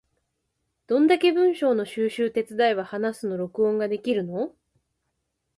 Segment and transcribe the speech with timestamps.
[0.87, 4.55] どんだけ文章の収集手伝えば話すの録音ができるの？